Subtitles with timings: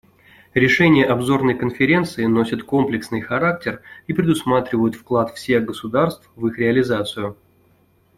[0.55, 7.37] Решения обзорной Конференции носят комплексный характер и предусматривают вклад всех государств в их реализацию.